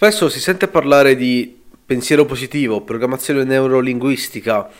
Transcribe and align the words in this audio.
Spesso 0.00 0.28
si 0.28 0.38
sente 0.38 0.68
parlare 0.68 1.16
di 1.16 1.58
pensiero 1.84 2.24
positivo, 2.24 2.82
programmazione 2.82 3.42
neurolinguistica 3.42 4.70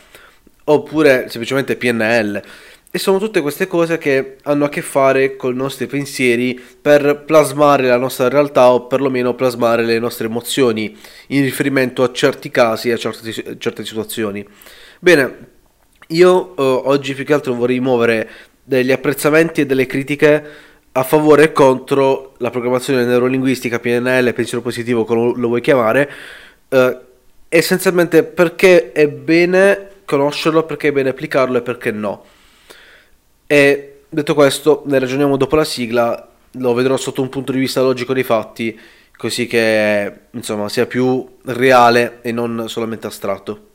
oppure 0.63 1.27
semplicemente 1.27 1.75
PNL 1.75 2.41
e 2.89 2.97
sono 2.97 3.19
tutte 3.19 3.41
queste 3.41 3.67
cose 3.67 3.97
che 3.97 4.37
hanno 4.43 4.63
a 4.63 4.69
che 4.69 4.81
fare 4.81 5.35
con 5.35 5.51
i 5.51 5.57
nostri 5.57 5.87
pensieri 5.87 6.57
per 6.57 7.25
plasmare 7.25 7.87
la 7.87 7.97
nostra 7.97 8.29
realtà 8.29 8.71
o 8.71 8.87
perlomeno 8.87 9.35
plasmare 9.35 9.83
le 9.83 9.99
nostre 9.99 10.27
emozioni 10.27 10.97
in 11.27 11.43
riferimento 11.43 12.01
a 12.01 12.13
certi 12.13 12.49
casi 12.49 12.87
e 12.87 12.93
a 12.93 12.97
certe, 12.97 13.57
certe 13.57 13.83
situazioni. 13.83 14.47
Bene, 15.01 15.47
io 16.07 16.55
eh, 16.55 16.61
oggi 16.61 17.13
più 17.13 17.25
che 17.25 17.33
altro 17.33 17.53
vorrei 17.55 17.81
muovere 17.81 18.29
degli 18.63 18.93
apprezzamenti 18.93 19.59
e 19.59 19.65
delle 19.65 19.85
critiche 19.85 20.68
a 20.99 21.03
favore 21.03 21.43
e 21.43 21.51
contro 21.53 22.33
la 22.37 22.49
programmazione 22.49 23.05
neurolinguistica, 23.05 23.79
PNL, 23.79 24.33
pensiero 24.33 24.61
positivo, 24.61 25.05
come 25.05 25.33
lo 25.37 25.47
vuoi 25.47 25.61
chiamare, 25.61 26.11
eh, 26.67 26.97
essenzialmente 27.47 28.23
perché 28.23 28.91
è 28.91 29.07
bene 29.07 29.87
conoscerlo, 30.03 30.63
perché 30.63 30.89
è 30.89 30.91
bene 30.91 31.09
applicarlo 31.09 31.57
e 31.57 31.61
perché 31.61 31.91
no. 31.91 32.25
E 33.47 34.01
detto 34.09 34.33
questo, 34.33 34.83
ne 34.87 34.99
ragioniamo 34.99 35.37
dopo 35.37 35.55
la 35.55 35.63
sigla, 35.63 36.27
lo 36.51 36.73
vedrò 36.73 36.97
sotto 36.97 37.21
un 37.21 37.29
punto 37.29 37.53
di 37.53 37.59
vista 37.59 37.81
logico 37.81 38.13
dei 38.13 38.23
fatti, 38.23 38.77
così 39.15 39.47
che 39.47 40.13
insomma 40.31 40.67
sia 40.67 40.85
più 40.85 41.37
reale 41.45 42.19
e 42.21 42.33
non 42.33 42.65
solamente 42.67 43.07
astratto. 43.07 43.67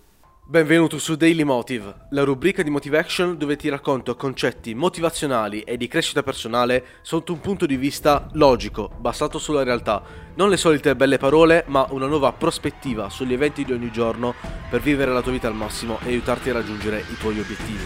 Benvenuto 0.47 0.99
su 0.99 1.17
Daily 1.17 1.43
Motive, 1.43 2.09
la 2.11 2.23
rubrica 2.23 2.63
di 2.63 2.69
Motivation 2.69 3.39
dove 3.39 3.57
ti 3.57 3.71
racconto 3.71 4.15
concetti 4.15 4.75
motivazionali 4.75 5.63
e 5.63 5.79
di 5.79 5.89
crescita 5.89 6.23
personale 6.23 6.85
sotto 7.01 7.33
un 7.33 7.41
punto 7.41 7.65
di 7.65 7.79
vista 7.79 8.29
logico, 8.35 8.91
basato 8.99 9.39
sulla 9.39 9.63
realtà. 9.63 10.03
Non 10.35 10.51
le 10.51 10.59
solite 10.59 10.95
belle 10.97 11.17
parole, 11.17 11.65
ma 11.69 11.87
una 11.93 12.07
nuova 12.07 12.35
prospettiva 12.35 13.09
sugli 13.09 13.33
eventi 13.33 13.65
di 13.65 13.73
ogni 13.73 13.91
giorno 13.91 14.35
per 14.69 14.83
vivere 14.83 15.13
la 15.13 15.23
tua 15.23 15.33
vita 15.33 15.49
al 15.49 15.55
massimo 15.55 15.99
e 16.05 16.09
aiutarti 16.09 16.51
a 16.51 16.53
raggiungere 16.53 16.99
i 17.11 17.17
tuoi 17.19 17.41
obiettivi. 17.41 17.85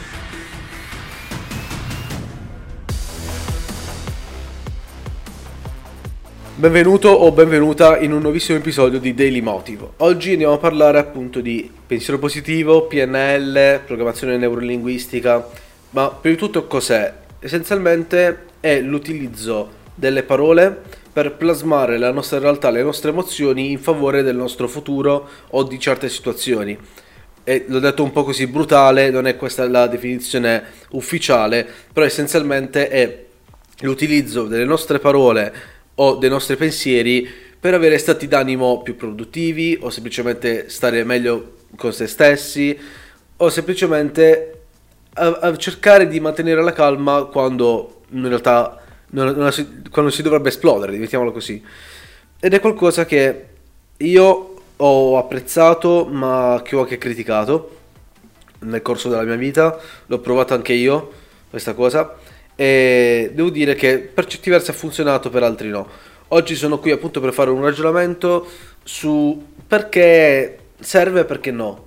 Benvenuto 6.58 7.10
o 7.10 7.30
benvenuta 7.30 7.98
in 7.98 8.12
un 8.12 8.20
nuovissimo 8.20 8.58
episodio 8.58 8.98
di 8.98 9.14
Daily 9.14 9.40
Motive. 9.40 9.90
Oggi 9.98 10.32
andiamo 10.32 10.54
a 10.54 10.58
parlare 10.58 10.98
appunto 10.98 11.40
di 11.40 11.70
pensiero 11.86 12.18
positivo, 12.18 12.88
PNL, 12.88 13.82
programmazione 13.86 14.36
neurolinguistica, 14.38 15.48
ma 15.90 16.08
prima 16.10 16.34
di 16.34 16.40
tutto 16.42 16.66
cos'è? 16.66 17.14
Essenzialmente 17.38 18.46
è 18.58 18.80
l'utilizzo 18.80 19.70
delle 19.94 20.24
parole 20.24 20.82
per 21.12 21.36
plasmare 21.36 21.96
la 21.96 22.10
nostra 22.10 22.40
realtà, 22.40 22.70
le 22.70 22.82
nostre 22.82 23.10
emozioni 23.10 23.70
in 23.70 23.78
favore 23.78 24.24
del 24.24 24.34
nostro 24.34 24.66
futuro 24.66 25.28
o 25.50 25.62
di 25.62 25.78
certe 25.78 26.08
situazioni. 26.08 26.76
E 27.44 27.66
l'ho 27.68 27.78
detto 27.78 28.02
un 28.02 28.10
po' 28.10 28.24
così 28.24 28.48
brutale, 28.48 29.10
non 29.10 29.28
è 29.28 29.36
questa 29.36 29.68
la 29.68 29.86
definizione 29.86 30.64
ufficiale, 30.90 31.64
però 31.92 32.04
essenzialmente 32.04 32.88
è 32.88 33.26
l'utilizzo 33.82 34.46
delle 34.48 34.64
nostre 34.64 34.98
parole 34.98 35.76
o 36.00 36.14
dei 36.16 36.30
nostri 36.30 36.56
pensieri 36.56 37.28
per 37.58 37.74
avere 37.74 37.98
stati 37.98 38.28
d'animo 38.28 38.82
più 38.82 38.96
produttivi 38.96 39.76
o 39.80 39.90
semplicemente 39.90 40.68
stare 40.68 41.02
meglio 41.04 41.54
con 41.76 41.92
se 41.92 42.06
stessi 42.06 42.78
o 43.36 43.48
semplicemente 43.50 44.60
a, 45.14 45.38
a 45.42 45.56
cercare 45.56 46.06
di 46.06 46.20
mantenere 46.20 46.62
la 46.62 46.72
calma 46.72 47.24
quando 47.24 48.02
in 48.10 48.28
realtà 48.28 48.80
non, 49.10 49.34
non 49.34 49.52
si, 49.52 49.82
quando 49.90 50.10
si 50.10 50.22
dovrebbe 50.22 50.48
esplodere, 50.48 50.96
mettiamolo 50.96 51.32
così. 51.32 51.62
Ed 52.40 52.54
è 52.54 52.60
qualcosa 52.60 53.04
che 53.04 53.46
io 53.96 54.54
ho 54.76 55.18
apprezzato 55.18 56.06
ma 56.06 56.60
che 56.64 56.76
ho 56.76 56.80
anche 56.80 56.98
criticato 56.98 57.76
nel 58.60 58.82
corso 58.82 59.08
della 59.08 59.22
mia 59.22 59.36
vita, 59.36 59.78
l'ho 60.06 60.18
provato 60.20 60.54
anche 60.54 60.72
io 60.72 61.12
questa 61.50 61.74
cosa 61.74 62.14
e 62.60 63.30
devo 63.32 63.50
dire 63.50 63.76
che 63.76 63.98
per 64.00 64.26
certi 64.26 64.50
versi 64.50 64.70
ha 64.70 64.74
funzionato, 64.74 65.30
per 65.30 65.44
altri 65.44 65.68
no. 65.68 65.86
Oggi 66.28 66.56
sono 66.56 66.80
qui 66.80 66.90
appunto 66.90 67.20
per 67.20 67.32
fare 67.32 67.50
un 67.50 67.62
ragionamento 67.62 68.48
su 68.82 69.40
perché 69.64 70.58
serve 70.80 71.20
e 71.20 71.24
perché 71.24 71.52
no. 71.52 71.84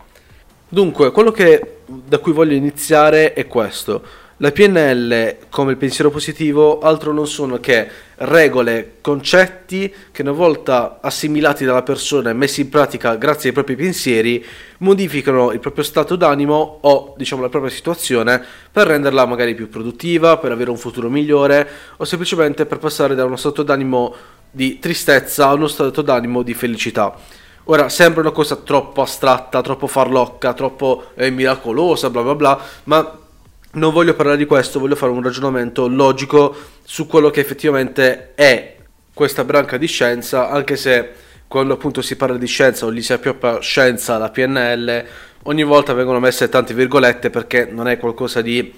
Dunque, 0.70 1.12
quello 1.12 1.32
che, 1.32 1.80
da 1.86 2.20
cui 2.20 2.32
voglio 2.32 2.54
iniziare 2.54 3.34
è 3.34 3.48
questo. 3.48 4.02
La 4.42 4.52
PNL, 4.52 5.38
come 5.52 5.70
il 5.70 5.78
pensiero 5.78 6.10
positivo, 6.10 6.80
altro 6.80 7.14
non 7.14 7.28
sono 7.28 7.60
che 7.60 7.88
regole, 8.16 8.94
concetti 9.00 9.94
che 10.12 10.24
una 10.24 10.32
volta 10.32 10.98
assimilati 11.00 11.64
dalla 11.64 11.84
persona 11.84 12.32
e 12.32 12.34
messi 12.34 12.62
in 12.62 12.70
pratica 12.70 13.18
grazie 13.18 13.50
ai 13.50 13.54
propri 13.54 13.76
pensieri, 13.76 14.44
modificano 14.80 15.52
il 15.52 15.60
proprio 15.60 15.84
stato 15.84 16.16
d'animo 16.16 16.80
o 16.82 17.14
diciamo 17.16 17.44
la 17.44 17.50
propria 17.50 17.70
situazione 17.70 18.44
per 18.72 18.88
renderla 18.88 19.28
magari 19.28 19.54
più 19.54 19.70
produttiva, 19.70 20.38
per 20.38 20.52
avere 20.52 20.72
un 20.72 20.78
futuro 20.78 21.08
migliore 21.08 21.70
o 21.98 22.04
semplicemente 22.04 22.66
per 22.66 22.80
passare 22.80 23.14
da 23.14 23.26
uno 23.26 23.36
stato 23.36 23.62
d'animo 23.62 24.16
di 24.50 24.80
tristezza 24.80 25.50
a 25.50 25.54
uno 25.54 25.68
stato 25.68 26.02
d'animo 26.02 26.42
di 26.42 26.56
felicità. 26.56 27.16
Ora 27.66 27.90
sembra 27.90 28.22
una 28.22 28.32
cosa 28.32 28.56
troppo 28.56 29.04
astratta, 29.04 29.62
troppo 29.62 29.86
farlocca, 29.86 30.54
troppo 30.54 31.12
eh, 31.14 31.30
miracolosa, 31.30 32.10
bla 32.10 32.24
bla 32.24 32.34
bla, 32.34 32.60
ma 32.86 33.21
non 33.74 33.94
voglio 33.94 34.14
parlare 34.14 34.38
di 34.38 34.46
questo, 34.46 34.80
voglio 34.80 34.96
fare 34.96 35.12
un 35.12 35.22
ragionamento 35.22 35.88
logico 35.88 36.56
su 36.84 37.08
quello 37.08 37.30
che 37.30 37.40
effettivamente 37.40 38.34
è 38.36 38.76
questa 39.14 39.44
branca 39.44 39.78
di 39.78 39.88
scienza, 39.88 40.50
anche 40.50 40.76
se 40.76 41.10
quando 41.48 41.74
appunto 41.74 42.02
si 42.02 42.16
parla 42.16 42.38
di 42.38 42.48
scienza 42.48 42.86
o 42.86 42.94
gli 42.94 43.02
si 43.02 43.14
appioppa 43.14 43.60
scienza 43.60 44.16
alla 44.16 44.30
PNL, 44.30 45.06
ogni 45.44 45.64
volta 45.64 45.94
vengono 45.94 46.20
messe 46.20 46.50
tante 46.50 46.74
virgolette 46.74 47.30
perché 47.30 47.68
non 47.70 47.88
è 47.88 47.98
qualcosa 47.98 48.42
di 48.42 48.74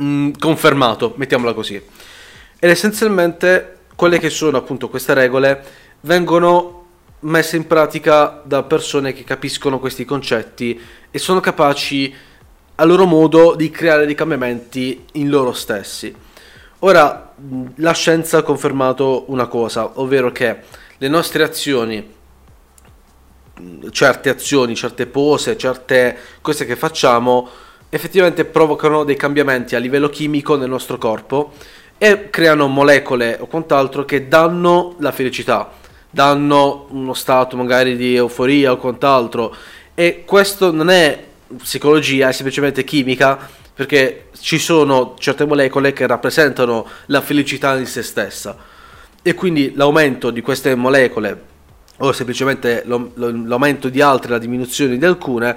mm, 0.00 0.32
confermato, 0.38 1.14
mettiamola 1.16 1.52
così. 1.52 1.74
Ed 2.58 2.70
essenzialmente 2.70 3.78
quelle 3.94 4.18
che 4.18 4.30
sono 4.30 4.56
appunto 4.56 4.88
queste 4.88 5.14
regole 5.14 5.62
vengono 6.02 6.82
messe 7.20 7.56
in 7.56 7.66
pratica 7.66 8.42
da 8.44 8.62
persone 8.62 9.12
che 9.12 9.24
capiscono 9.24 9.78
questi 9.78 10.04
concetti 10.04 10.80
e 11.10 11.18
sono 11.18 11.40
capaci 11.40 12.14
a 12.76 12.84
loro 12.84 13.06
modo 13.06 13.54
di 13.54 13.70
creare 13.70 14.06
dei 14.06 14.14
cambiamenti 14.14 15.04
in 15.12 15.28
loro 15.28 15.52
stessi. 15.52 16.14
Ora, 16.80 17.32
la 17.76 17.92
scienza 17.92 18.38
ha 18.38 18.42
confermato 18.42 19.24
una 19.28 19.46
cosa, 19.46 19.92
ovvero 20.00 20.32
che 20.32 20.58
le 20.98 21.08
nostre 21.08 21.42
azioni, 21.42 22.12
certe 23.90 24.28
azioni, 24.28 24.74
certe 24.74 25.06
pose, 25.06 25.56
certe 25.56 26.16
cose 26.40 26.66
che 26.66 26.76
facciamo, 26.76 27.48
effettivamente 27.88 28.44
provocano 28.44 29.04
dei 29.04 29.16
cambiamenti 29.16 29.76
a 29.76 29.78
livello 29.78 30.08
chimico 30.08 30.56
nel 30.56 30.68
nostro 30.68 30.98
corpo 30.98 31.52
e 31.96 32.28
creano 32.28 32.66
molecole 32.66 33.38
o 33.40 33.46
quant'altro 33.46 34.04
che 34.04 34.26
danno 34.26 34.96
la 34.98 35.12
felicità, 35.12 35.70
danno 36.10 36.86
uno 36.90 37.14
stato 37.14 37.56
magari 37.56 37.96
di 37.96 38.16
euforia 38.16 38.72
o 38.72 38.76
quant'altro. 38.76 39.54
E 39.94 40.24
questo 40.26 40.72
non 40.72 40.90
è 40.90 41.32
psicologia, 41.56 42.28
è 42.28 42.32
semplicemente 42.32 42.84
chimica, 42.84 43.38
perché 43.74 44.28
ci 44.40 44.58
sono 44.58 45.16
certe 45.18 45.44
molecole 45.44 45.92
che 45.92 46.06
rappresentano 46.06 46.86
la 47.06 47.20
felicità 47.20 47.76
in 47.76 47.86
se 47.86 48.02
stessa. 48.02 48.56
E 49.22 49.34
quindi 49.34 49.72
l'aumento 49.74 50.30
di 50.30 50.40
queste 50.40 50.74
molecole, 50.74 51.42
o 51.98 52.12
semplicemente 52.12 52.84
l'aumento 52.84 53.88
di 53.88 54.00
altre, 54.00 54.32
la 54.32 54.38
diminuzione 54.38 54.96
di 54.96 55.04
alcune, 55.04 55.56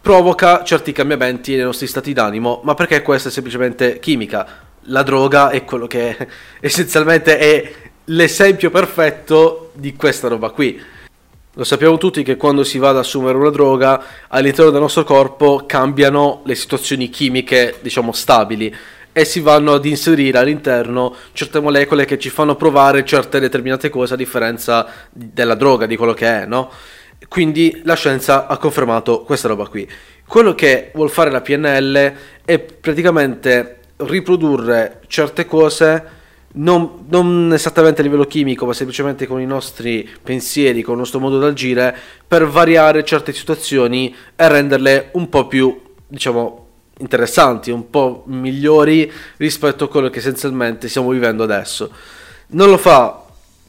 provoca 0.00 0.62
certi 0.64 0.92
cambiamenti 0.92 1.54
nei 1.54 1.64
nostri 1.64 1.86
stati 1.86 2.12
d'animo, 2.12 2.60
ma 2.64 2.74
perché 2.74 3.02
questa 3.02 3.28
è 3.28 3.32
semplicemente 3.32 3.98
chimica. 3.98 4.68
La 4.84 5.02
droga 5.02 5.50
è 5.50 5.64
quello 5.64 5.86
che 5.86 6.16
essenzialmente 6.60 7.38
è 7.38 7.72
l'esempio 8.04 8.70
perfetto 8.70 9.72
di 9.74 9.94
questa 9.94 10.28
roba 10.28 10.50
qui 10.50 10.80
lo 11.54 11.64
sappiamo 11.64 11.98
tutti 11.98 12.22
che 12.22 12.36
quando 12.36 12.62
si 12.62 12.78
va 12.78 12.90
ad 12.90 12.98
assumere 12.98 13.36
una 13.36 13.50
droga 13.50 14.02
all'interno 14.28 14.70
del 14.70 14.80
nostro 14.80 15.02
corpo 15.02 15.64
cambiano 15.66 16.42
le 16.44 16.54
situazioni 16.54 17.10
chimiche, 17.10 17.76
diciamo, 17.80 18.12
stabili 18.12 18.72
e 19.12 19.24
si 19.24 19.40
vanno 19.40 19.74
ad 19.74 19.84
inserire 19.84 20.38
all'interno 20.38 21.12
certe 21.32 21.58
molecole 21.58 22.04
che 22.04 22.20
ci 22.20 22.30
fanno 22.30 22.54
provare 22.54 23.04
certe 23.04 23.40
determinate 23.40 23.88
cose 23.88 24.14
a 24.14 24.16
differenza 24.16 24.86
della 25.10 25.56
droga, 25.56 25.86
di 25.86 25.96
quello 25.96 26.14
che 26.14 26.42
è, 26.42 26.46
no? 26.46 26.70
Quindi 27.28 27.80
la 27.84 27.94
scienza 27.94 28.46
ha 28.46 28.56
confermato 28.56 29.22
questa 29.22 29.48
roba 29.48 29.66
qui. 29.66 29.88
Quello 30.26 30.54
che 30.54 30.92
vuol 30.94 31.10
fare 31.10 31.30
la 31.30 31.40
PNL 31.40 32.14
è 32.44 32.58
praticamente 32.60 33.78
riprodurre 33.96 35.00
certe 35.08 35.44
cose 35.44 36.18
non, 36.52 37.06
non, 37.08 37.52
esattamente 37.52 38.00
a 38.00 38.04
livello 38.04 38.24
chimico, 38.24 38.66
ma 38.66 38.72
semplicemente 38.72 39.26
con 39.26 39.40
i 39.40 39.46
nostri 39.46 40.08
pensieri, 40.22 40.82
con 40.82 40.94
il 40.94 41.00
nostro 41.00 41.20
modo 41.20 41.38
di 41.38 41.44
agire, 41.44 41.96
per 42.26 42.46
variare 42.48 43.04
certe 43.04 43.32
situazioni 43.32 44.14
e 44.34 44.48
renderle 44.48 45.10
un 45.12 45.28
po' 45.28 45.46
più, 45.46 45.80
diciamo, 46.06 46.66
interessanti, 46.98 47.70
un 47.70 47.88
po' 47.88 48.24
migliori 48.26 49.10
rispetto 49.36 49.84
a 49.84 49.88
quello 49.88 50.10
che 50.10 50.18
essenzialmente 50.18 50.88
stiamo 50.88 51.10
vivendo 51.10 51.44
adesso. 51.44 51.90
Non 52.48 52.68
lo 52.68 52.78
fa 52.78 53.24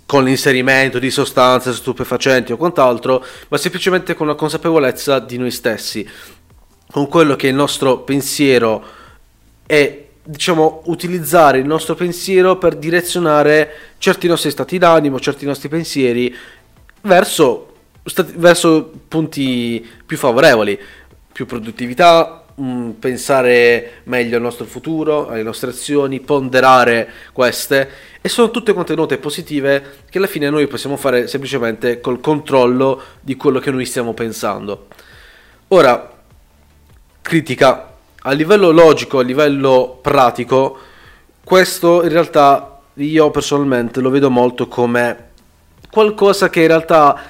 con 0.06 0.24
l'inserimento 0.24 1.00
di 1.00 1.10
sostanze 1.10 1.72
stupefacenti 1.74 2.52
o 2.52 2.58
quant'altro, 2.58 3.24
ma 3.48 3.58
semplicemente 3.58 4.16
con 4.16 4.28
la 4.28 4.36
consapevolezza 4.36 5.20
di 5.20 5.38
noi 5.38 5.52
stessi, 5.52 6.08
con 6.92 7.08
quello 7.08 7.36
che 7.36 7.48
è 7.48 7.52
il 7.52 7.56
nostro 7.56 8.00
pensiero 8.00 8.84
e 9.66 10.11
diciamo 10.24 10.84
utilizzare 10.86 11.60
il 11.60 11.66
nostro 11.66 11.96
pensiero 11.96 12.58
per 12.58 12.76
direzionare 12.76 13.74
certi 13.98 14.28
nostri 14.28 14.52
stati 14.52 14.78
d'animo, 14.78 15.20
certi 15.20 15.46
nostri 15.46 15.70
pensieri 15.70 16.36
verso, 17.02 17.74
verso 18.36 18.92
punti 19.08 19.86
più 20.06 20.18
favorevoli, 20.18 20.80
più 21.32 21.46
produttività, 21.46 22.46
mh, 22.54 22.92
pensare 22.92 24.02
meglio 24.04 24.36
al 24.36 24.42
nostro 24.42 24.66
futuro, 24.66 25.28
alle 25.28 25.44
nostre 25.44 25.72
azioni, 25.72 26.20
ponderare 26.20 27.10
queste. 27.34 27.90
E 28.22 28.30
sono 28.30 28.52
tutte 28.52 28.74
contenute 28.74 29.18
positive 29.18 30.04
che 30.10 30.20
alla 30.20 30.28
fine 30.28 30.50
noi 30.50 30.68
possiamo 30.68 30.98
fare 30.98 31.28
semplicemente 31.28 32.00
col 32.00 32.20
controllo 32.20 33.02
di 33.20 33.36
quello 33.36 33.60
che 33.60 33.72
noi 33.72 33.86
stiamo 33.86 34.14
pensando. 34.14 34.88
Ora, 35.70 36.20
critica 37.22 37.91
a 38.24 38.32
livello 38.32 38.72
logico, 38.72 39.20
a 39.20 39.24
livello 39.24 40.00
pratico, 40.02 40.78
questo 41.44 42.04
in 42.04 42.10
realtà 42.10 42.80
io 42.96 43.32
personalmente 43.32 44.00
lo 44.00 44.10
vedo 44.10 44.30
molto 44.30 44.68
come 44.68 45.30
qualcosa 45.90 46.50
che 46.50 46.62
in 46.62 46.68
realtà 46.68 47.22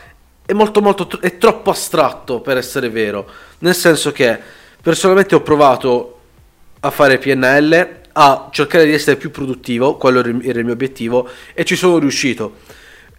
è 0.45 0.53
molto 0.53 0.81
molto 0.81 1.19
è 1.21 1.37
troppo 1.37 1.69
astratto 1.69 2.41
per 2.41 2.57
essere 2.57 2.89
vero, 2.89 3.27
nel 3.59 3.75
senso 3.75 4.11
che 4.11 4.59
Personalmente 4.81 5.35
ho 5.35 5.41
provato 5.41 6.17
a 6.79 6.89
fare 6.89 7.19
PNL, 7.19 7.99
a 8.13 8.49
cercare 8.51 8.85
di 8.85 8.93
essere 8.93 9.15
più 9.15 9.29
produttivo, 9.29 9.95
quello 9.95 10.21
era 10.21 10.57
il 10.57 10.65
mio 10.65 10.73
obiettivo, 10.73 11.29
e 11.53 11.63
ci 11.63 11.75
sono 11.75 11.99
riuscito. 11.99 12.55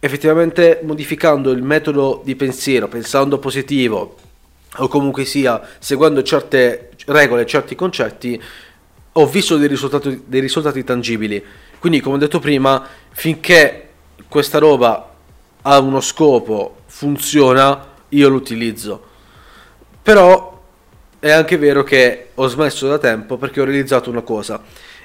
Effettivamente 0.01 0.81
modificando 0.83 1.53
il 1.53 1.63
metodo 1.63 2.21
di 2.25 2.35
pensiero, 2.35 2.89
pensando 2.89 3.39
positivo, 3.39 4.17
o 4.79 4.89
comunque 4.89 5.25
sia 5.25 5.63
seguendo 5.79 6.25
certe 6.25 6.91
regole, 7.07 7.47
certi 7.47 7.75
concetti, 7.75 8.41
ho 9.13 9.27
visto 9.27 9.57
dei 9.57 9.69
risultati, 9.69 10.23
dei 10.27 10.41
risultati 10.41 10.85
tangibili. 10.85 11.45
Quindi, 11.79 12.01
come 12.01 12.17
ho 12.17 12.19
detto 12.19 12.39
prima, 12.39 12.87
finché 13.11 13.89
questa 14.29 14.59
roba 14.59 15.15
ha 15.63 15.79
uno 15.79 16.01
scopo, 16.01 16.83
funziona, 16.87 17.89
io 18.11 18.29
lo 18.29 18.37
utilizzo. 18.37 19.11
Però 20.03 20.61
è 21.19 21.31
anche 21.31 21.57
vero 21.57 21.83
che 21.85 22.31
ho 22.35 22.47
smesso 22.49 22.89
da 22.89 22.99
tempo 22.99 23.37
perché 23.37 23.61
ho 23.61 23.65
realizzato 23.65 24.11
una 24.11 24.23
cosa. 24.23 24.63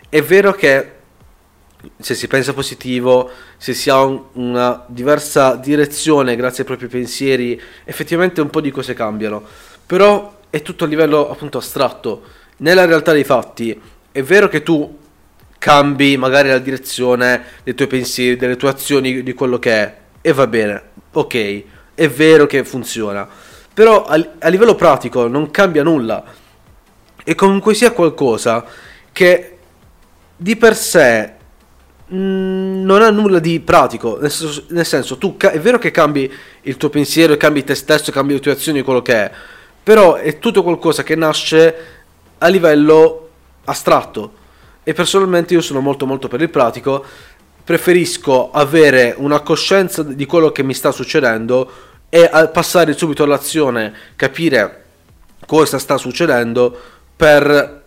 È 0.09 0.21
vero 0.21 0.53
che 0.53 0.91
se 1.99 2.15
si 2.15 2.27
pensa 2.27 2.53
positivo, 2.53 3.29
se 3.57 3.73
si 3.73 3.89
ha 3.89 4.01
un, 4.03 4.23
una 4.33 4.83
diversa 4.87 5.55
direzione 5.55 6.35
grazie 6.35 6.63
ai 6.63 6.67
propri 6.69 6.87
pensieri, 6.87 7.61
effettivamente 7.83 8.41
un 8.41 8.49
po' 8.49 8.61
di 8.61 8.71
cose 8.71 8.93
cambiano. 8.93 9.43
Però 9.85 10.36
è 10.57 10.61
tutto 10.61 10.83
a 10.83 10.87
livello 10.87 11.29
appunto 11.29 11.57
astratto. 11.57 12.23
Nella 12.57 12.85
realtà 12.85 13.11
dei 13.11 13.23
fatti 13.23 13.79
è 14.11 14.23
vero 14.23 14.47
che 14.47 14.63
tu 14.63 14.97
cambi 15.57 16.17
magari 16.17 16.49
la 16.49 16.59
direzione 16.59 17.43
dei 17.63 17.73
tuoi 17.73 17.87
pensieri, 17.87 18.35
delle 18.35 18.57
tue 18.57 18.69
azioni, 18.69 19.23
di 19.23 19.33
quello 19.33 19.59
che 19.59 19.71
è, 19.71 19.95
e 20.21 20.33
va 20.33 20.47
bene, 20.47 20.81
ok, 21.11 21.63
è 21.95 22.09
vero 22.09 22.45
che 22.45 22.63
funziona 22.63 23.45
però 23.77 24.05
a, 24.05 24.19
a 24.39 24.47
livello 24.47 24.73
pratico 24.73 25.27
non 25.27 25.51
cambia 25.51 25.83
nulla. 25.83 26.23
E 27.23 27.35
comunque 27.35 27.75
sia 27.75 27.91
qualcosa 27.91 28.65
che 29.11 29.57
di 30.35 30.55
per 30.55 30.75
sé 30.75 31.33
mm, 32.11 32.83
non 32.83 33.03
ha 33.03 33.11
nulla 33.11 33.37
di 33.37 33.59
pratico. 33.59 34.17
Nel 34.19 34.31
senso, 34.31 34.63
nel 34.69 34.83
senso 34.83 35.19
tu 35.19 35.37
ca- 35.37 35.51
è 35.51 35.59
vero 35.59 35.77
che 35.77 35.91
cambi 35.91 36.27
il 36.63 36.75
tuo 36.75 36.89
pensiero, 36.89 37.37
cambi 37.37 37.63
te 37.63 37.75
stesso, 37.75 38.11
cambi 38.11 38.33
le 38.33 38.39
tue 38.39 38.53
azioni, 38.53 38.81
quello 38.81 39.03
che 39.03 39.13
è. 39.13 39.31
Però 39.87 40.15
è 40.15 40.37
tutto 40.37 40.63
qualcosa 40.63 41.01
che 41.01 41.15
nasce 41.15 41.75
a 42.39 42.47
livello 42.47 43.29
astratto. 43.63 44.33
E 44.83 44.91
personalmente 44.91 45.53
io 45.53 45.61
sono 45.61 45.79
molto 45.79 46.05
molto 46.05 46.27
per 46.27 46.41
il 46.41 46.49
pratico. 46.49 47.05
Preferisco 47.63 48.51
avere 48.51 49.15
una 49.15 49.39
coscienza 49.39 50.03
di 50.03 50.25
quello 50.25 50.51
che 50.51 50.61
mi 50.61 50.73
sta 50.73 50.91
succedendo 50.91 51.71
e 52.09 52.29
passare 52.51 52.97
subito 52.97 53.23
all'azione, 53.23 53.93
capire 54.17 54.83
cosa 55.45 55.79
sta 55.79 55.97
succedendo 55.97 56.77
per 57.15 57.83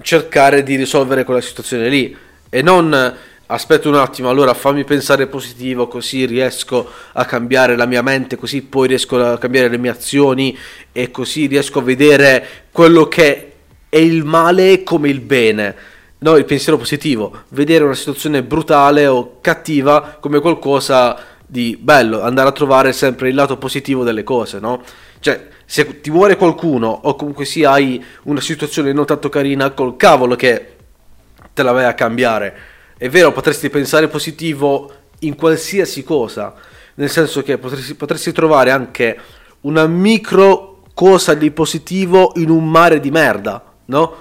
cercare 0.00 0.62
di 0.62 0.76
risolvere 0.76 1.24
quella 1.24 1.42
situazione 1.42 1.90
lì 1.90 2.16
e 2.48 2.62
non 2.62 3.14
aspetta 3.46 3.88
un 3.88 3.96
attimo, 3.96 4.28
allora 4.28 4.54
fammi 4.54 4.84
pensare 4.84 5.26
positivo 5.26 5.88
così 5.88 6.24
riesco 6.26 6.90
a 7.12 7.24
cambiare 7.24 7.76
la 7.76 7.86
mia 7.86 8.02
mente, 8.02 8.36
così 8.36 8.62
poi 8.62 8.88
riesco 8.88 9.22
a 9.22 9.38
cambiare 9.38 9.68
le 9.68 9.78
mie 9.78 9.90
azioni 9.90 10.56
e 10.90 11.10
così 11.10 11.46
riesco 11.46 11.80
a 11.80 11.82
vedere 11.82 12.46
quello 12.70 13.06
che 13.08 13.52
è 13.88 13.98
il 13.98 14.24
male 14.24 14.82
come 14.82 15.08
il 15.08 15.20
bene. 15.20 15.74
No, 16.18 16.36
il 16.36 16.44
pensiero 16.44 16.78
positivo, 16.78 17.42
vedere 17.48 17.84
una 17.84 17.94
situazione 17.94 18.42
brutale 18.44 19.06
o 19.06 19.38
cattiva 19.40 20.18
come 20.20 20.38
qualcosa 20.40 21.18
di 21.44 21.76
bello, 21.78 22.22
andare 22.22 22.48
a 22.48 22.52
trovare 22.52 22.92
sempre 22.92 23.28
il 23.28 23.34
lato 23.34 23.58
positivo 23.58 24.04
delle 24.04 24.22
cose, 24.22 24.60
no? 24.60 24.82
Cioè, 25.18 25.48
se 25.64 26.00
ti 26.00 26.10
muore 26.10 26.36
qualcuno 26.36 26.88
o 26.88 27.16
comunque 27.16 27.44
sia 27.44 27.72
hai 27.72 28.02
una 28.24 28.40
situazione 28.40 28.92
non 28.92 29.04
tanto 29.04 29.28
carina, 29.28 29.70
col 29.72 29.96
cavolo 29.96 30.36
che 30.36 30.76
te 31.52 31.62
la 31.62 31.72
vai 31.72 31.84
a 31.84 31.94
cambiare. 31.94 32.54
È 32.96 33.08
vero, 33.08 33.32
potresti 33.32 33.70
pensare 33.70 34.08
positivo 34.08 34.92
in 35.20 35.34
qualsiasi 35.34 36.04
cosa, 36.04 36.54
nel 36.94 37.10
senso 37.10 37.42
che 37.42 37.58
potresti, 37.58 37.94
potresti 37.94 38.32
trovare 38.32 38.70
anche 38.70 39.18
una 39.62 39.86
micro 39.86 40.82
cosa 40.94 41.34
di 41.34 41.50
positivo 41.50 42.32
in 42.36 42.50
un 42.50 42.68
mare 42.68 43.00
di 43.00 43.10
merda, 43.10 43.62
no? 43.86 44.16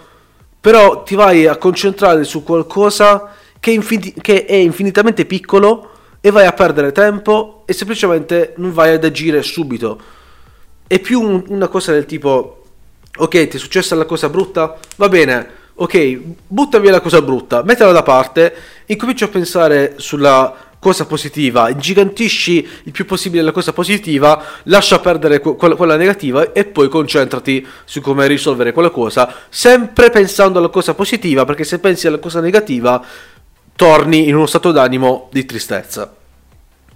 Però 0.60 1.04
ti 1.04 1.16
vai 1.16 1.48
a 1.48 1.58
concentrare 1.58 2.24
su 2.24 2.44
qualcosa 2.44 3.36
che, 3.60 3.72
infin- 3.72 4.14
che 4.22 4.46
è 4.46 4.56
infinitamente 4.56 5.26
piccolo 5.26 5.90
e 6.22 6.30
vai 6.30 6.46
a 6.46 6.54
perdere 6.54 6.92
tempo 6.92 7.64
e 7.66 7.74
semplicemente 7.74 8.54
non 8.58 8.72
vai 8.72 8.94
ad 8.94 9.04
agire 9.04 9.42
subito. 9.42 10.00
È 10.86 11.00
più 11.00 11.22
un, 11.22 11.44
una 11.48 11.68
cosa 11.68 11.92
del 11.92 12.06
tipo, 12.06 12.64
ok, 13.16 13.48
ti 13.48 13.58
è 13.58 13.60
successa 13.60 13.96
la 13.96 14.06
cosa 14.06 14.30
brutta? 14.30 14.78
Va 14.98 15.10
bene, 15.10 15.50
ok, 15.82 16.20
butta 16.46 16.78
via 16.78 16.92
la 16.92 17.02
cosa 17.02 17.24
brutta, 17.24 17.64
mettila 17.64 17.92
da 17.92 18.04
parte, 18.04 18.54
incominci 18.86 19.24
a 19.24 19.30
pensare 19.30 19.96
sulla 19.98 20.56
cosa 20.78 21.08
positiva, 21.08 21.70
ingigantisci 21.70 22.68
il 22.84 22.92
più 22.92 23.06
possibile 23.06 23.42
la 23.42 23.52
cosa 23.52 23.74
positiva, 23.74 24.44
lascia 24.64 25.00
perdere 25.00 25.40
quella, 25.40 25.96
negativa 25.96 26.54
e 26.54 26.66
poi 26.66 26.88
concentrati 26.88 27.66
su 27.84 28.00
come 28.00 28.28
risolvere 28.28 28.74
quella 28.74 28.92
cosa, 28.92 29.34
sempre 29.50 30.12
pensando 30.12 30.60
alla 30.60 30.70
cosa 30.70 30.94
positiva, 30.94 31.46
perché 31.46 31.64
se 31.64 31.80
pensi 31.80 32.06
alla 32.06 32.20
cosa 32.20 32.42
negativa 32.42 33.04
torni 33.76 34.28
in 34.28 34.36
uno 34.36 34.46
stato 34.46 34.72
d'animo 34.72 35.30
di 35.32 35.46
tristezza. 35.46 36.14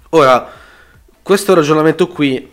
Ora, 0.09 0.47
questo 1.23 1.55
ragionamento 1.55 2.07
qui, 2.07 2.49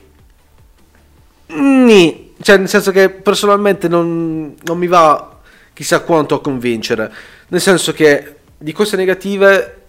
nì, 1.48 2.32
cioè 2.40 2.56
nel 2.56 2.68
senso 2.68 2.90
che 2.90 3.10
personalmente 3.10 3.86
non, 3.86 4.54
non 4.62 4.78
mi 4.78 4.86
va 4.86 5.31
chissà 5.72 6.00
quanto 6.00 6.34
a 6.34 6.40
convincere, 6.40 7.12
nel 7.48 7.60
senso 7.60 7.92
che 7.92 8.36
di 8.58 8.72
cose 8.72 8.96
negative, 8.96 9.80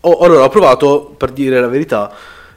ho, 0.00 0.18
allora 0.18 0.44
ho 0.44 0.48
provato, 0.48 1.14
per 1.16 1.30
dire 1.30 1.60
la 1.60 1.68
verità, 1.68 2.12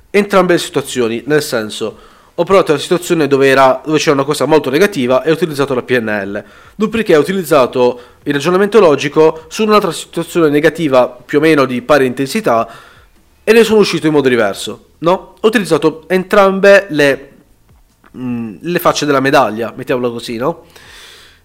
entrambe 0.09 0.53
le 0.53 0.59
situazioni, 0.59 1.23
nel 1.25 1.41
senso 1.41 2.11
ho 2.35 2.43
provato 2.45 2.71
la 2.71 2.79
situazione 2.79 3.27
dove, 3.27 3.47
era, 3.47 3.81
dove, 3.85 3.99
c'era 3.99 4.13
una 4.13 4.23
cosa 4.23 4.45
molto 4.45 4.71
negativa 4.71 5.21
e 5.21 5.29
ho 5.29 5.33
utilizzato 5.33 5.75
la 5.75 5.83
PNL. 5.83 6.43
Dopodiché 6.75 7.15
ho 7.15 7.19
utilizzato 7.19 8.01
il 8.23 8.33
ragionamento 8.33 8.79
logico 8.79 9.45
su 9.49 9.63
un'altra 9.63 9.91
situazione 9.91 10.49
negativa 10.49 11.07
più 11.07 11.37
o 11.37 11.41
meno 11.41 11.65
di 11.65 11.83
pari 11.83 12.07
intensità 12.07 12.67
e 13.43 13.53
ne 13.53 13.63
sono 13.63 13.79
uscito 13.79 14.07
in 14.07 14.13
modo 14.13 14.29
diverso. 14.29 14.85
No? 14.99 15.35
Ho 15.39 15.47
utilizzato 15.47 16.05
entrambe 16.07 16.87
le, 16.89 17.31
mh, 18.09 18.23
mm, 18.23 18.55
le 18.61 18.79
facce 18.79 19.05
della 19.05 19.19
medaglia, 19.19 19.71
mettiamola 19.75 20.09
così, 20.09 20.37
no? 20.37 20.65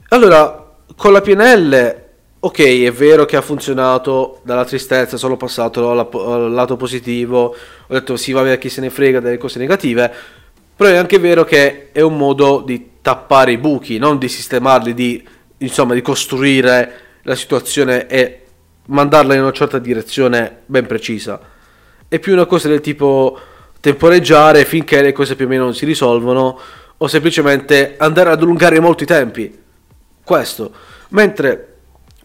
Allora, 0.09 0.68
con 0.97 1.13
la 1.13 1.21
PNL 1.21 2.07
ok, 2.41 2.85
è 2.85 2.93
vero 2.93 3.25
che 3.25 3.37
ha 3.37 3.41
funzionato 3.41 4.41
dalla 4.43 4.65
tristezza, 4.65 5.17
sono 5.17 5.37
passato 5.37 5.91
al 5.91 6.53
lato 6.53 6.77
positivo, 6.77 7.55
ho 7.87 7.93
detto 7.93 8.17
sì, 8.17 8.33
vabbè, 8.33 8.59
chi 8.59 8.69
se 8.69 8.81
ne 8.81 8.91
frega 8.91 9.21
delle 9.21 9.39
cose 9.39 9.59
negative, 9.59 10.13
però 10.77 10.91
è 10.91 10.97
anche 10.97 11.19
vero 11.19 11.45
che 11.45 11.91
è 11.91 12.01
un 12.01 12.17
modo 12.17 12.63
di 12.65 12.91
tappare 13.03 13.53
i 13.53 13.59
buchi, 13.59 13.99
non 13.99 14.19
di 14.19 14.29
sistemarli, 14.29 14.95
di, 14.95 15.27
insomma, 15.59 15.95
di 15.95 16.03
costruire 16.03 16.93
la 17.23 17.35
situazione 17.35 18.07
e 18.07 18.43
mandarla 18.87 19.35
in 19.35 19.41
una 19.41 19.53
certa 19.53 19.79
direzione 19.79 20.59
ben 20.67 20.87
precisa. 20.87 21.41
È 22.07 22.19
più 22.21 22.33
una 22.33 22.47
cosa 22.47 22.69
del 22.69 22.81
tipo 22.81 23.39
temporeggiare 23.81 24.65
finché 24.65 25.03
le 25.03 25.13
cose 25.13 25.35
più 25.35 25.47
o 25.47 25.49
meno 25.49 25.65
non 25.65 25.75
si 25.75 25.85
risolvono 25.85 26.59
o 26.97 27.07
semplicemente 27.07 27.97
andare 27.99 28.31
ad 28.31 28.41
allungare 28.41 28.81
molto 28.81 29.03
i 29.03 29.07
tempi. 29.07 29.67
Questo. 30.29 30.71
Mentre 31.09 31.77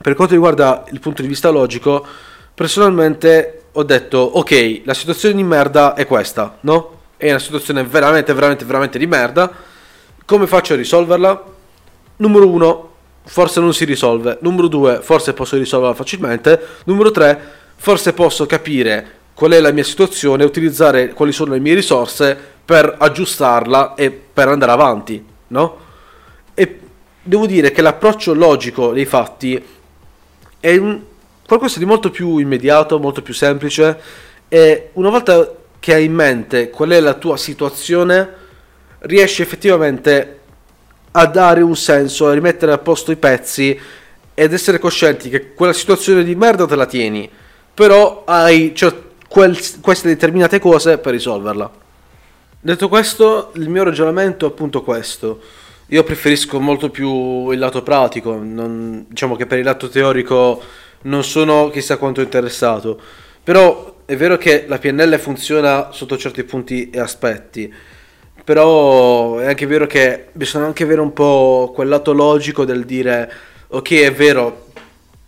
per 0.02 0.14
quanto 0.16 0.34
riguarda 0.34 0.84
il 0.92 1.00
punto 1.00 1.22
di 1.22 1.28
vista 1.30 1.50
logico, 1.52 2.06
personalmente 2.54 3.68
ho 3.72 3.84
detto, 3.84 4.18
ok, 4.18 4.82
la 4.84 4.94
situazione 4.94 5.36
di 5.36 5.44
merda 5.44 5.94
è 5.94 6.06
questa, 6.06 6.58
no? 6.62 7.00
È 7.16 7.30
una 7.30 7.40
situazione 7.40 7.82
veramente, 7.86 8.34
veramente, 8.34 8.66
veramente 8.66 8.98
di 8.98 9.08
merda. 9.08 9.50
Come 10.26 10.48
faccio 10.48 10.74
a 10.74 10.76
risolverla? 10.76 11.44
Numero 12.18 12.50
uno, 12.50 12.92
forse 13.24 13.62
non 13.62 13.74
si 13.74 13.86
risolve. 13.86 14.38
Numero 14.42 14.68
due, 14.68 15.00
forse 15.02 15.32
posso 15.32 15.56
risolverla 15.56 15.96
facilmente. 15.96 16.60
Numero 16.84 17.10
tre, 17.10 17.40
forse 17.78 18.12
posso 18.12 18.46
capire 18.46 19.12
qual 19.34 19.52
è 19.52 19.62
la 19.62 19.72
mia 19.72 19.86
situazione 19.86 20.44
utilizzare 20.44 21.14
quali 21.14 21.32
sono 21.32 21.54
le 21.54 21.62
mie 21.62 21.76
risorse 21.76 22.38
per 22.66 22.98
aggiustarla 23.00 23.94
e 23.96 24.12
per 24.12 24.50
andare 24.50 24.74
avanti, 24.74 25.26
no? 25.48 25.83
Devo 27.26 27.46
dire 27.46 27.72
che 27.72 27.82
l'approccio 27.82 28.34
logico 28.34 28.92
dei 28.92 29.06
fatti 29.06 29.64
è 30.60 30.76
un, 30.76 31.02
qualcosa 31.48 31.80
di 31.80 31.86
molto 31.86 32.12
più 32.12 32.38
immediato, 32.38 33.00
molto 33.00 33.22
più 33.22 33.34
semplice 33.34 33.98
e 34.50 34.90
una 34.94 35.10
volta 35.10 35.50
che 35.80 35.94
hai 35.94 36.04
in 36.04 36.14
mente 36.14 36.70
qual 36.70 36.90
è 36.90 37.00
la 37.00 37.14
tua 37.14 37.38
situazione, 37.38 38.30
riesci 39.00 39.42
effettivamente 39.42 40.40
a 41.12 41.26
dare 41.26 41.62
un 41.62 41.76
senso, 41.78 42.28
a 42.28 42.34
rimettere 42.34 42.74
a 42.74 42.78
posto 42.78 43.12
i 43.12 43.16
pezzi 43.16 43.80
ed 44.34 44.52
essere 44.52 44.80
coscienti 44.80 45.30
che 45.30 45.54
quella 45.54 45.74
situazione 45.74 46.24
di 46.24 46.36
merda 46.36 46.66
te 46.66 46.76
la 46.76 46.86
tieni, 46.86 47.30
però 47.74 48.24
hai 48.26 48.76
cioè, 48.76 48.94
quel, 49.30 49.58
queste 49.80 50.10
determinate 50.10 50.60
cose 50.60 50.98
per 50.98 51.14
risolverla. 51.14 51.72
Detto 52.60 52.88
questo, 52.88 53.52
il 53.56 53.70
mio 53.70 53.84
ragionamento 53.84 54.46
è 54.46 54.50
appunto 54.50 54.84
questo. 54.84 55.42
Io 55.94 56.04
preferisco 56.04 56.60
molto 56.60 56.90
più 56.90 57.52
il 57.52 57.60
lato 57.60 57.84
pratico, 57.84 58.34
non, 58.42 59.06
diciamo 59.08 59.36
che 59.36 59.46
per 59.46 59.60
il 59.60 59.64
lato 59.64 59.90
teorico 59.90 60.60
non 61.02 61.24
sono 61.24 61.70
chissà 61.70 61.98
quanto 61.98 62.20
interessato, 62.20 63.00
però 63.44 63.98
è 64.04 64.16
vero 64.16 64.38
che 64.38 64.66
la 64.68 64.80
PNL 64.80 65.20
funziona 65.20 65.92
sotto 65.92 66.18
certi 66.18 66.44
punti 66.46 66.90
e 66.90 67.00
aspetti, 67.00 67.72
però 68.44 69.38
è 69.38 69.46
anche 69.46 69.68
vero 69.68 69.86
che 69.86 70.30
bisogna 70.32 70.66
anche 70.66 70.82
avere 70.82 71.00
un 71.00 71.14
po' 71.14 71.72
quel 71.76 71.90
lato 71.90 72.12
logico 72.12 72.66
del 72.66 72.86
dire 72.86 73.32
ok 73.68 73.92
è 73.92 74.12
vero, 74.12 74.70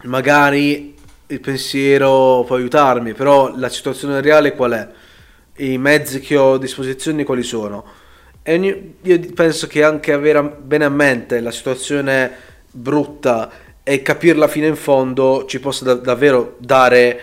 magari 0.05 0.95
il 1.27 1.39
pensiero 1.41 2.43
può 2.43 2.55
aiutarmi, 2.55 3.13
però 3.13 3.55
la 3.55 3.69
situazione 3.69 4.19
reale 4.19 4.55
qual 4.55 4.71
è? 4.71 4.89
I 5.63 5.77
mezzi 5.77 6.19
che 6.21 6.35
ho 6.35 6.53
a 6.53 6.57
disposizione 6.57 7.23
quali 7.23 7.43
sono? 7.43 8.03
E 8.47 8.93
io 9.01 9.19
penso 9.33 9.65
che 9.65 9.81
anche 9.81 10.13
avere 10.13 10.43
bene 10.43 10.85
a 10.85 10.89
mente 10.89 11.39
la 11.39 11.49
situazione 11.49 12.31
brutta 12.69 13.49
e 13.81 14.03
capirla 14.03 14.47
fino 14.47 14.67
in 14.67 14.75
fondo 14.75 15.45
ci 15.47 15.59
possa 15.59 15.83
da- 15.83 15.95
davvero 15.95 16.53
dare 16.59 17.19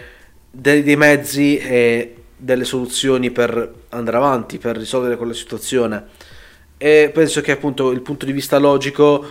dei, 0.50 0.82
dei 0.82 0.96
mezzi 0.96 1.58
e 1.58 2.16
delle 2.36 2.64
soluzioni 2.64 3.30
per 3.30 3.72
andare 3.90 4.16
avanti, 4.16 4.58
per 4.58 4.76
risolvere 4.76 5.16
quella 5.16 5.32
situazione. 5.32 6.06
E 6.76 7.12
penso 7.14 7.40
che 7.40 7.52
appunto 7.52 7.92
il 7.92 8.00
punto 8.00 8.26
di 8.26 8.32
vista 8.32 8.58
logico 8.58 9.24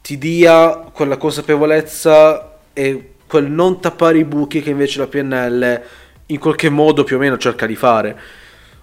ti 0.00 0.16
dia 0.16 0.70
quella 0.90 1.18
consapevolezza 1.18 2.60
e 2.72 3.12
quel 3.26 3.50
non 3.50 3.78
tappare 3.78 4.16
i 4.16 4.24
buchi 4.24 4.62
che 4.62 4.70
invece 4.70 5.00
la 5.00 5.06
PNL 5.06 5.82
in 6.24 6.38
qualche 6.38 6.70
modo 6.70 7.04
più 7.04 7.16
o 7.16 7.18
meno 7.18 7.36
cerca 7.36 7.66
di 7.66 7.76
fare. 7.76 8.18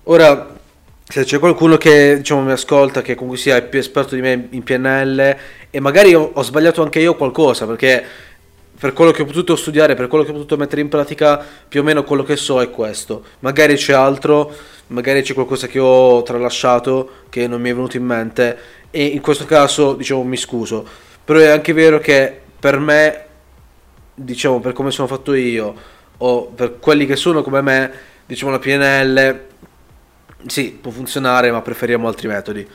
Ora, 0.04 0.56
se 1.10 1.24
c'è 1.24 1.40
qualcuno 1.40 1.78
che 1.78 2.18
diciamo, 2.18 2.42
mi 2.42 2.52
ascolta, 2.52 3.02
che 3.02 3.16
comunque 3.16 3.40
sia 3.40 3.62
più 3.62 3.80
esperto 3.80 4.14
di 4.16 4.22
me 4.22 4.48
in 4.52 4.62
PNL, 4.62 5.38
e 5.70 5.80
magari 5.80 6.14
ho, 6.14 6.42
sbagliato 6.42 6.84
anche 6.84 7.00
io 7.00 7.16
qualcosa, 7.16 7.66
perché 7.66 8.04
per 8.78 8.92
quello 8.92 9.12
che 9.12 9.22
ho 9.22 9.26
potuto 9.26 9.56
studiare, 9.56 9.96
per 9.96 10.08
quello 10.08 10.26
che 10.26 10.32
ho 10.32 10.34
potuto 10.34 10.58
mettere 10.58 10.82
in 10.82 10.90
pratica, 10.90 11.44
più 11.68 11.80
o 11.80 11.84
meno 11.84 12.04
quello 12.04 12.24
che 12.24 12.36
so 12.36 12.62
è 12.62 12.70
questo. 12.70 13.24
Magari 13.40 13.76
c'è 13.76 13.94
altro, 13.94 14.54
magari 14.88 15.22
c'è 15.22 15.34
qualcosa 15.34 15.68
che 15.68 15.80
ho 15.80 16.22
tralasciato, 16.24 17.10
che 17.30 17.48
non 17.48 17.62
mi 17.62 17.70
è 17.70 17.74
venuto 17.74 17.96
in 17.96 18.04
mente, 18.04 18.58
e 18.92 19.06
in 19.06 19.22
questo 19.22 19.46
caso, 19.46 19.94
diciamo, 19.94 20.24
mi 20.24 20.38
scuso. 20.38 20.86
Però 21.24 21.40
è 21.40 21.48
anche 21.48 21.72
vero 21.72 22.00
che 22.00 22.38
per 22.60 22.80
me, 22.80 23.26
diciamo, 24.14 24.60
per 24.60 24.74
come 24.74 24.92
sono 24.92 25.08
fatto 25.08 25.34
io, 25.34 25.74
o 26.18 26.46
per 26.48 26.80
quelli 26.80 27.06
che 27.06 27.16
sono 27.16 27.42
come 27.42 27.62
me, 27.62 27.92
diciamo, 28.26 28.52
la 28.52 28.60
PNL 28.60 29.46
sì, 30.48 30.78
può 30.80 30.92
funzionare, 30.92 31.52
ma 31.52 31.62
preferiamo 31.62 32.08
altri 32.08 32.28
metodi. 32.28 32.68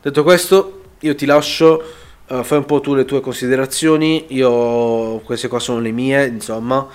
Detto 0.00 0.22
questo, 0.22 0.82
io 1.00 1.14
ti 1.14 1.26
lascio, 1.26 1.82
uh, 2.28 2.42
fai 2.42 2.58
un 2.58 2.64
po' 2.64 2.80
tu 2.80 2.94
le 2.94 3.04
tue 3.04 3.20
considerazioni, 3.20 4.26
io 4.28 5.18
queste 5.20 5.48
qua 5.48 5.58
sono 5.58 5.80
le 5.80 5.90
mie, 5.90 6.26
insomma. 6.26 6.86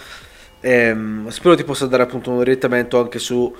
E, 0.59 0.91
um, 0.91 1.27
spero 1.29 1.55
ti 1.55 1.63
possa 1.63 1.85
dare 1.87 2.03
appunto 2.03 2.31
un 2.31 2.37
orientamento 2.37 2.99
anche 2.99 3.19
su 3.19 3.53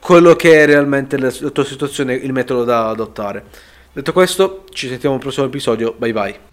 quello 0.00 0.34
che 0.36 0.62
è 0.62 0.66
realmente 0.66 1.18
la, 1.18 1.32
la 1.40 1.50
tua 1.50 1.64
situazione, 1.64 2.14
il 2.14 2.32
metodo 2.32 2.64
da 2.64 2.88
adottare. 2.88 3.44
Detto 3.92 4.12
questo, 4.12 4.64
ci 4.70 4.88
sentiamo 4.88 5.16
al 5.16 5.20
prossimo 5.20 5.46
episodio, 5.46 5.94
bye 5.96 6.12
bye. 6.12 6.47